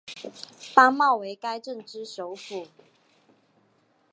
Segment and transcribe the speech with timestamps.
[0.73, 2.65] 班茂为该镇之首府。